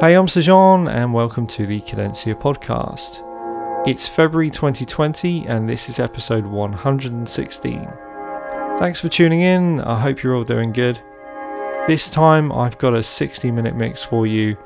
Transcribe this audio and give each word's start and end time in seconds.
Hey, 0.00 0.14
I'm 0.14 0.28
Sejan, 0.28 0.90
and 0.90 1.12
welcome 1.12 1.46
to 1.48 1.66
the 1.66 1.82
Cadencia 1.82 2.34
podcast. 2.34 3.22
It's 3.86 4.08
February 4.08 4.48
2020, 4.48 5.46
and 5.46 5.68
this 5.68 5.90
is 5.90 5.98
episode 5.98 6.46
116. 6.46 7.92
Thanks 8.78 8.98
for 8.98 9.10
tuning 9.10 9.42
in. 9.42 9.78
I 9.82 10.00
hope 10.00 10.22
you're 10.22 10.34
all 10.34 10.44
doing 10.44 10.72
good. 10.72 10.98
This 11.86 12.08
time, 12.08 12.50
I've 12.50 12.78
got 12.78 12.94
a 12.94 13.02
60 13.02 13.50
minute 13.50 13.76
mix 13.76 14.02
for 14.02 14.26
you, 14.26 14.56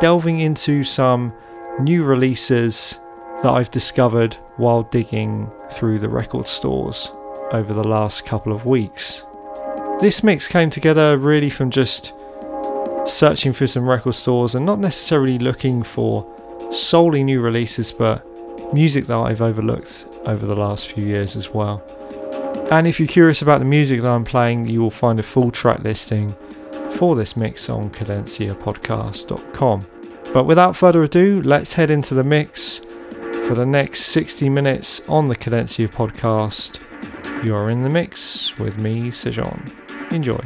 delving 0.00 0.40
into 0.40 0.82
some 0.82 1.34
new 1.78 2.02
releases 2.02 2.98
that 3.42 3.52
I've 3.52 3.70
discovered 3.70 4.38
while 4.56 4.84
digging 4.84 5.52
through 5.70 5.98
the 5.98 6.08
record 6.08 6.48
stores 6.48 7.12
over 7.52 7.74
the 7.74 7.86
last 7.86 8.24
couple 8.24 8.54
of 8.54 8.64
weeks. 8.64 9.26
This 9.98 10.22
mix 10.22 10.48
came 10.48 10.70
together 10.70 11.18
really 11.18 11.50
from 11.50 11.68
just 11.68 12.14
searching 13.04 13.52
for 13.52 13.66
some 13.66 13.86
record 13.88 14.14
stores 14.14 14.54
and 14.54 14.64
not 14.64 14.78
necessarily 14.78 15.38
looking 15.38 15.82
for 15.82 16.30
solely 16.72 17.22
new 17.22 17.40
releases, 17.40 17.92
but 17.92 18.24
music 18.72 19.06
that 19.06 19.16
I've 19.18 19.42
overlooked 19.42 20.06
over 20.26 20.46
the 20.46 20.56
last 20.56 20.88
few 20.88 21.06
years 21.06 21.36
as 21.36 21.50
well. 21.50 21.82
And 22.70 22.86
if 22.86 22.98
you're 22.98 23.08
curious 23.08 23.42
about 23.42 23.58
the 23.58 23.66
music 23.66 24.00
that 24.00 24.10
I'm 24.10 24.24
playing, 24.24 24.66
you 24.68 24.80
will 24.80 24.90
find 24.90 25.20
a 25.20 25.22
full 25.22 25.50
track 25.50 25.80
listing 25.80 26.34
for 26.92 27.14
this 27.14 27.36
mix 27.36 27.68
on 27.68 27.90
cadenciapodcast.com. 27.90 29.80
But 30.32 30.44
without 30.44 30.74
further 30.74 31.02
ado, 31.02 31.42
let's 31.42 31.74
head 31.74 31.90
into 31.90 32.14
the 32.14 32.24
mix 32.24 32.80
for 33.46 33.54
the 33.54 33.66
next 33.66 34.04
60 34.06 34.48
minutes 34.48 35.06
on 35.08 35.28
the 35.28 35.36
Cadencia 35.36 35.88
podcast. 35.88 36.82
You're 37.44 37.70
in 37.70 37.82
the 37.82 37.90
mix 37.90 38.54
with 38.58 38.78
me, 38.78 39.02
Sejan. 39.10 40.12
Enjoy. 40.12 40.40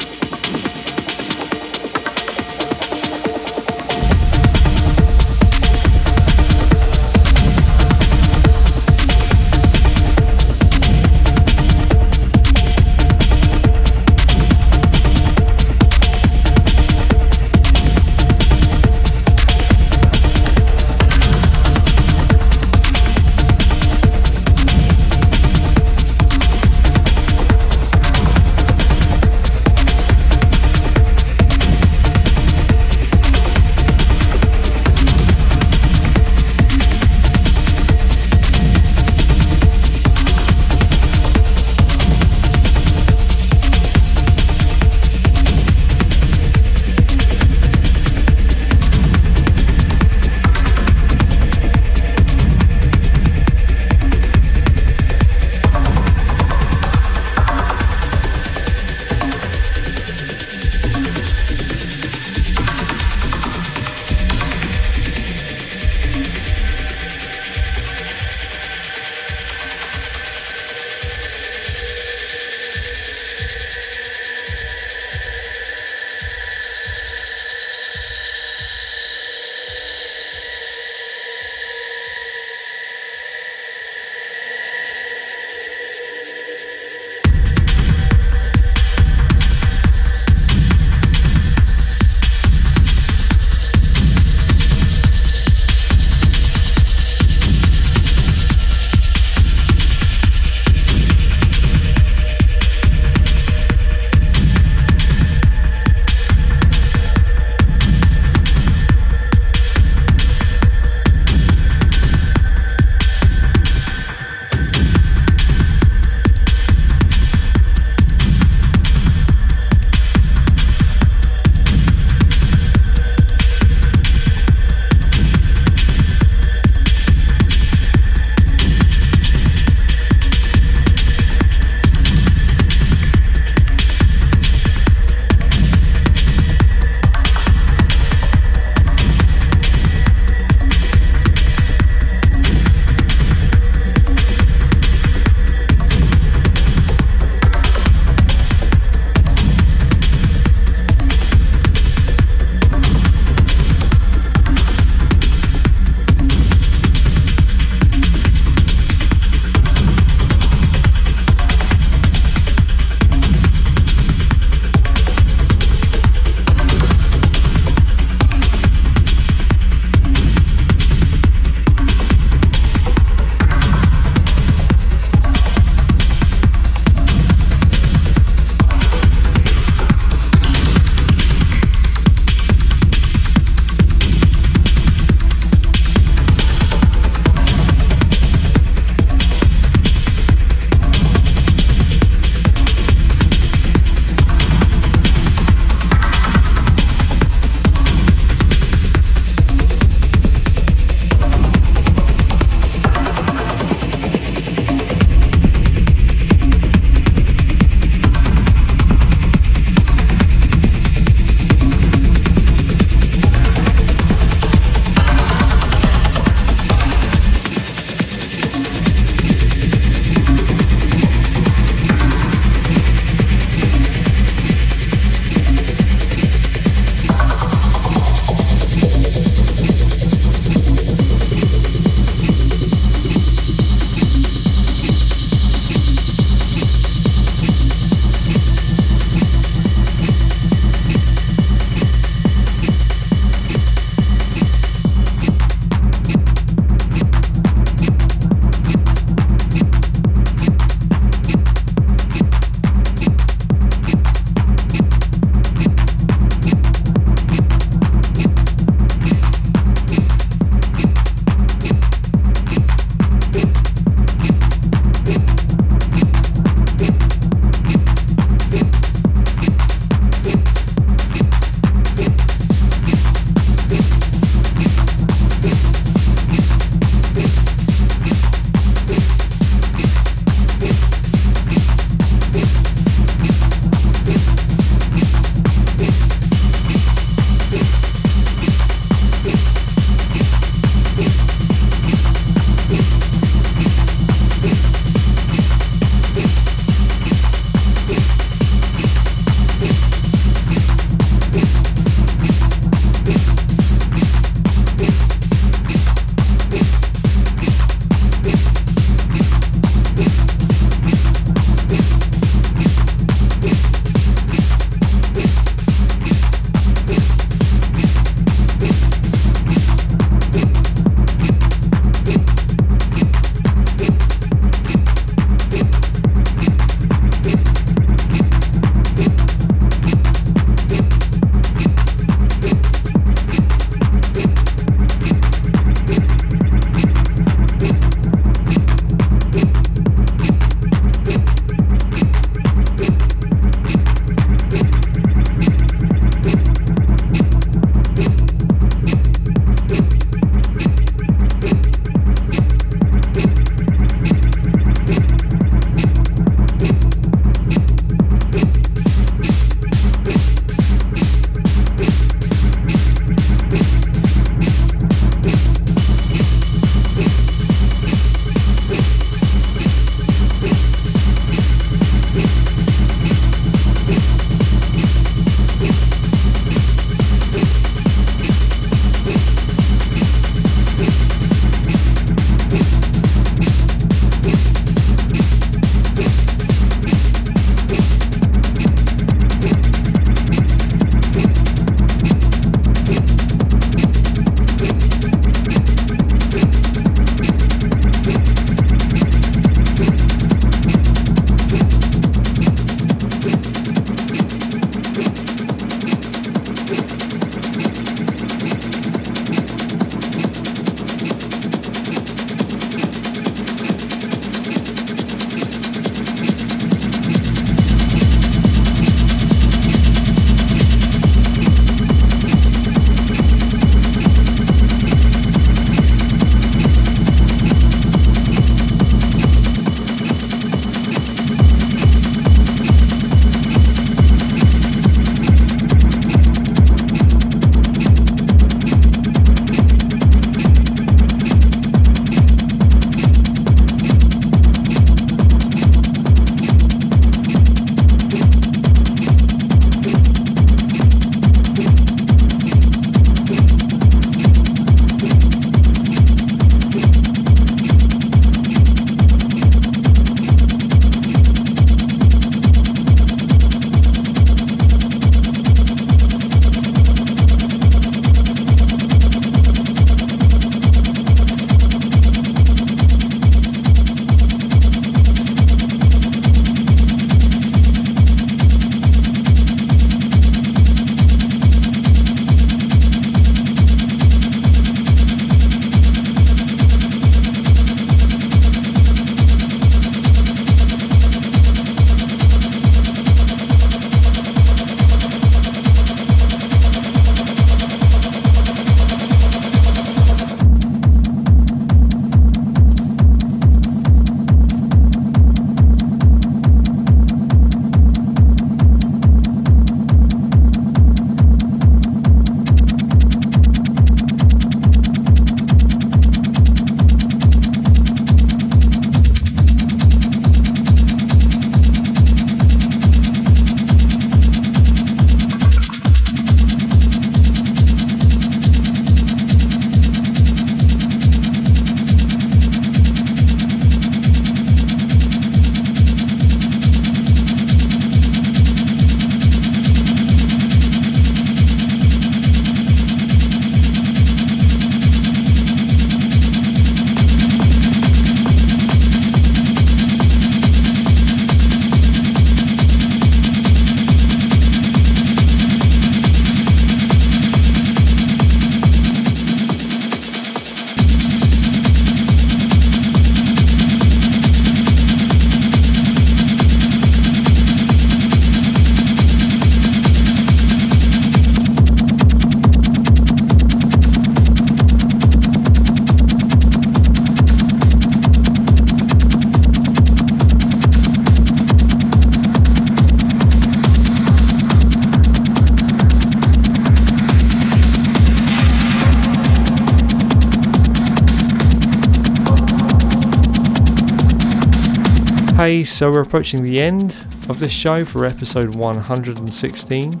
So 595.74 595.90
we're 595.90 596.02
approaching 596.02 596.44
the 596.44 596.60
end 596.60 596.96
of 597.28 597.40
this 597.40 597.52
show 597.52 597.84
for 597.84 598.04
episode 598.04 598.54
116. 598.54 600.00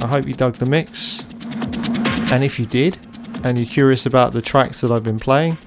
I 0.00 0.06
hope 0.06 0.28
you 0.28 0.34
dug 0.34 0.54
the 0.54 0.66
mix. 0.66 1.24
And 2.30 2.44
if 2.44 2.60
you 2.60 2.66
did, 2.66 2.98
and 3.42 3.58
you're 3.58 3.66
curious 3.66 4.06
about 4.06 4.32
the 4.32 4.40
tracks 4.40 4.80
that 4.80 4.92
I've 4.92 5.02
been 5.02 5.18
playing, 5.18 5.58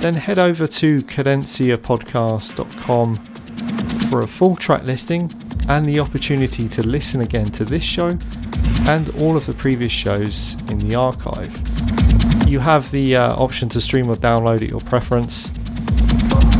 then 0.00 0.14
head 0.14 0.38
over 0.38 0.66
to 0.66 1.02
cadenciapodcast.com 1.02 3.16
for 4.10 4.22
a 4.22 4.26
full 4.26 4.56
track 4.56 4.84
listing 4.84 5.30
and 5.68 5.84
the 5.84 6.00
opportunity 6.00 6.66
to 6.68 6.82
listen 6.82 7.20
again 7.20 7.50
to 7.50 7.66
this 7.66 7.82
show 7.82 8.16
and 8.88 9.10
all 9.20 9.36
of 9.36 9.44
the 9.44 9.52
previous 9.52 9.92
shows 9.92 10.54
in 10.70 10.78
the 10.78 10.94
archive. 10.94 11.54
You 12.48 12.60
have 12.60 12.90
the 12.90 13.16
uh, 13.16 13.36
option 13.36 13.68
to 13.68 13.82
stream 13.82 14.08
or 14.08 14.16
download 14.16 14.62
at 14.62 14.70
your 14.70 14.80
preference. 14.80 15.52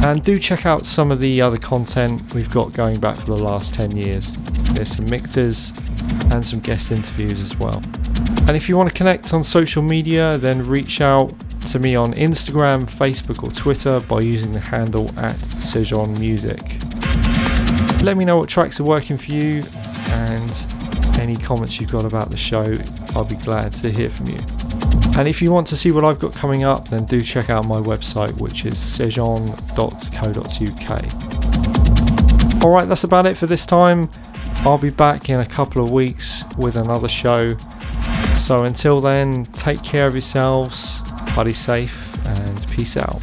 And 0.05 0.23
do 0.23 0.39
check 0.39 0.67
out 0.67 0.85
some 0.85 1.13
of 1.13 1.21
the 1.21 1.41
other 1.41 1.59
content 1.59 2.35
we've 2.35 2.51
got 2.51 2.73
going 2.73 2.99
back 2.99 3.17
for 3.17 3.27
the 3.27 3.37
last 3.37 3.73
10 3.75 3.97
years. 3.97 4.37
There's 4.75 4.97
some 4.97 5.09
mixes 5.09 5.73
and 6.33 6.45
some 6.45 6.59
guest 6.59 6.91
interviews 6.91 7.41
as 7.41 7.57
well. 7.57 7.81
And 8.49 8.57
if 8.57 8.69
you 8.69 8.77
want 8.77 8.89
to 8.89 8.95
connect 8.95 9.33
on 9.33 9.45
social 9.45 9.83
media, 9.83 10.39
then 10.39 10.65
reach 10.65 11.01
out 11.01 11.33
to 11.69 11.79
me 11.79 11.95
on 11.95 12.15
Instagram, 12.15 12.83
Facebook, 12.83 13.45
or 13.45 13.53
Twitter 13.53 14.01
by 14.01 14.21
using 14.21 14.51
the 14.51 14.61
handle 14.61 15.09
at 15.19 15.37
Sejon 15.61 16.19
Music. 16.19 16.61
Let 18.03 18.17
me 18.17 18.25
know 18.25 18.37
what 18.37 18.49
tracks 18.49 18.81
are 18.81 18.85
working 18.85 19.17
for 19.17 19.31
you 19.31 19.63
and 20.09 20.67
any 21.21 21.37
comments 21.37 21.81
you've 21.81 21.93
got 21.93 22.05
about 22.05 22.31
the 22.31 22.37
show. 22.37 22.75
I'll 23.15 23.25
be 23.25 23.37
glad 23.37 23.73
to 23.75 23.91
hear 23.91 24.11
from 24.11 24.27
you. 24.27 24.62
And 25.19 25.29
if 25.29 25.43
you 25.43 25.53
want 25.53 25.67
to 25.69 25.77
see 25.77 25.91
what 25.91 26.05
I've 26.05 26.19
got 26.19 26.35
coming 26.35 26.65
up, 26.65 26.89
then 26.89 27.05
do 27.05 27.21
check 27.21 27.51
out 27.51 27.67
my 27.67 27.81
website, 27.81 28.41
which 28.41 28.65
is 28.65 28.75
sejon.co.uk. 28.75 29.53
Alright, 32.65 32.89
that's 32.89 33.05
about 33.05 33.27
it 33.27 33.37
for 33.37 33.47
this 33.47 33.67
time. 33.67 34.09
I'll 34.65 34.79
be 34.79 34.91
back 34.91 35.29
in 35.29 35.41
a 35.41 35.47
couple 35.47 35.85
of 35.85 35.91
weeks 35.91 36.45
with 36.57 36.77
another 36.77 37.09
show. 37.09 37.57
So 38.35 38.65
until 38.65 39.01
then, 39.01 39.45
take 39.47 39.83
care 39.83 40.07
of 40.07 40.15
yourselves, 40.15 41.01
party 41.29 41.53
safe, 41.53 42.17
and 42.27 42.69
peace 42.69 42.97
out. 42.97 43.23